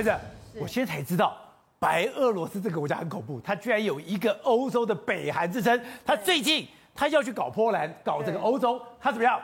[0.00, 0.16] 妹子，
[0.58, 1.36] 我现在才知道
[1.78, 5.78] 白俄罗斯这个国家很恐怖，它居然有一个欧洲的北韩之称。
[6.06, 9.38] 它最近它要去搞波兰，搞这个欧洲，它怎么样？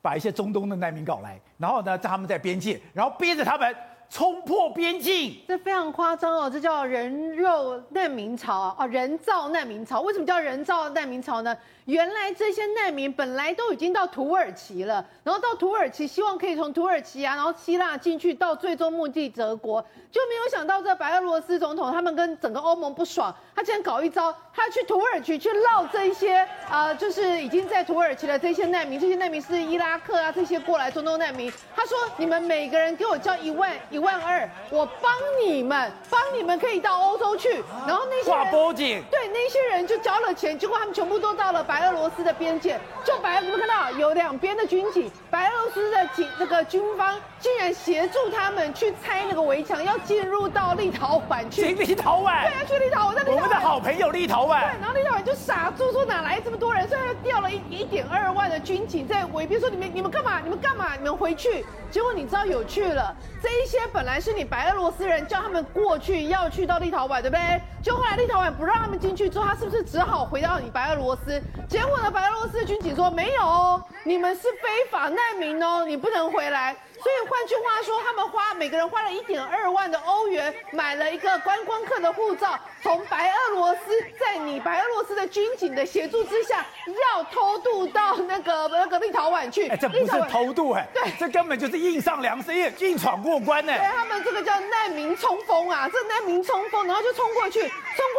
[0.00, 3.74] 把一些中东的难民搞来，然后呢，在他们在边界，然后逼着他们。
[4.10, 6.50] 冲破边境，这非常夸张哦！
[6.52, 10.00] 这叫人肉难民潮啊，人造难民潮。
[10.00, 11.56] 为什么叫人造难民潮呢？
[11.84, 19.80] 原来这些难民本来都已经到土耳其了，然后到土耳其，希望可以从土耳其啊，然后希腊进去到最终目的德国，
[20.10, 31.52] 就没有想到这白俄罗斯总统他们跟整个欧盟不爽，他竟然搞一招，他去土耳其去绕这些啊、就是已经在土耳其的这些难民，这些难民是伊拉克啊这些过来中东难民。
[31.74, 35.12] 他说：“你们每个人给我交一万一。”一万二，我帮
[35.44, 37.62] 你们，帮你们可以到欧洲去。
[37.86, 42.80] 然后那些人，对那些人就交了钱，结果他们全部都到了白俄罗斯的边界。
[43.04, 51.74] 就白，你们看到有两边的军警，白俄罗斯的警那个军方竟然协助他们去拆那个围墙，要进入到立陶宛去。
[51.74, 52.40] 进立陶宛？
[52.46, 53.30] 对啊，去立陶宛。
[53.30, 54.60] 我们的好朋友立陶宛。
[54.60, 56.88] 对，然后立陶宛就傻住，说哪来这么多人？
[56.88, 60.40] 所以他调了一一点二万的军警在围边，说你们你们干嘛？
[60.42, 60.96] 你们干嘛？
[60.96, 61.66] 你们回去。
[61.90, 67.60] 结果你知道有趣了，这一些本来是你白俄罗斯人叫他们过去，要去到立陶宛，对不对？
[67.82, 71.42] 就后来立陶宛不让他们进去之后，他是不是只好回到你白俄罗斯？
[71.68, 76.76] 结果呢，白俄罗斯的军警说没有哦，你们是非法难民哦，你不能回来。
[77.02, 83.80] 所以换句话说，他们花每个人花了一点二万的欧元，买了一个观光客的护照，从白俄罗斯
[84.18, 89.68] 在你白俄罗斯的军警的协助之下，要偷渡到那个那个立陶宛去。
[89.68, 93.72] 哎，这不是偷渡哎，对，这根本就是硬上梁山，硬硬闯过关呢。
[93.72, 97.70] 对，他们这个叫难民冲锋啊，这难民冲锋，然后就冲过去，冲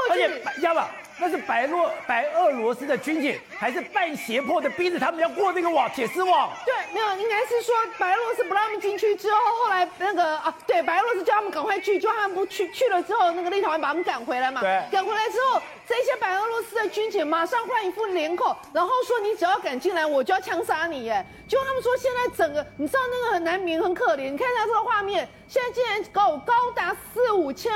[0.08, 0.24] 过去。
[0.24, 0.82] 而且，要不？
[1.22, 6.50] 那是白罗白俄罗斯的军警，还是半胁迫的逼着他们要过那个网铁丝网？
[6.66, 14.62] 对，没有，应该是说白俄罗斯不让他们进去之后，后来那个啊，对，白俄罗斯叫他们赶快去，就他们不去，去了之后，那个立陶宛把他们赶回来嘛。
[14.62, 21.24] 对，赶回来之后，这些白俄罗斯的军警马上换一副脸孔，然后说你只要敢进来，我就要枪杀你耶！
[21.48, 27.72] 就他们说现在整个，你知道那个很难民很可怜，你看一下这个画面，现在竟然高高达四五千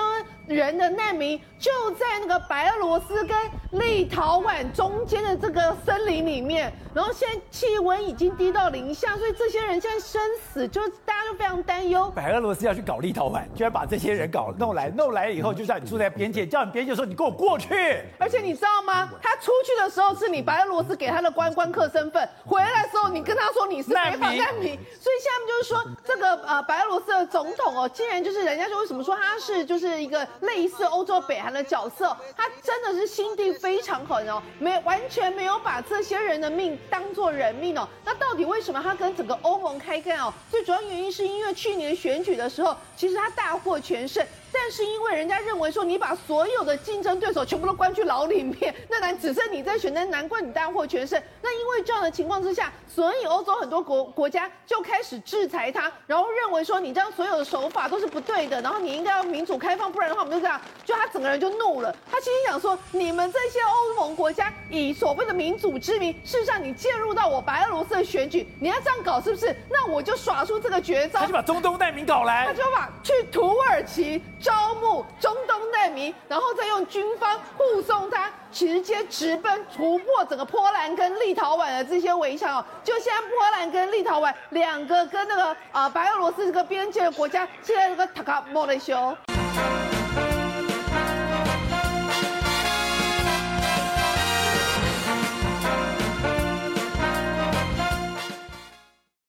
[0.47, 3.64] 人的难民就在那个白俄罗斯跟 okay.
[3.79, 12.11] 立陶宛中间的这个森林里面，然后现在气温已经低到零下，所以这些人现在生死就大家都非常担忧。
[12.15, 18.03] 白俄罗斯要去搞立陶宛，居然把这些人搞弄来，弄来以后就叫你住在边界，叫你边界说你给我过去。
[18.19, 19.09] 而且你知道吗？
[19.21, 37.89] 他出去的时候是你白俄罗斯给他的观光客身份，回来的时候你跟他说你是非法难民，难民，所以现在就是说这个呃白俄罗斯的总统哦，竟然就是人家就为什么说他是就是一个类似欧洲北韩的角色，他真的是心地非常狠哦，没完全没有把这些人的命当做人命哦。
[38.05, 40.31] 那到底为什么他跟整个欧盟开干哦？
[40.51, 44.23] 最主要原因是因为去年选举的时候，其实他大获全胜。
[44.57, 51.21] 但是因为人家认为说你把所有的竞争对手全部都关去牢里面，那难只剩你在选，那难怪你大获全胜。
[51.41, 61.93] 那因为这样的情况之下，所以欧洲很多国国家就开始制裁他，然后认为说你这样所有的手法都是不对的，然后你应该要民主开放，不然的话我们就这样，就他整个人就怒了。
[62.09, 69.53] 他心里想说，你们这些欧盟国家以所谓的民主之名，事实上你介入到我白俄罗斯的选举，你要这样搞是不是？
[69.69, 74.23] 那我就耍出这个绝招，他就把中东难民搞来，他就把去土耳其。
[74.45, 82.65] 招募中东难民，然后再用军方护送他直接直奔突破整个波兰跟立陶宛的这些围墙哦。
[82.83, 89.17] 就现在波兰跟立陶宛两个跟那个啊白俄罗斯这个边界的国家，现在这个塔卡莫雷修。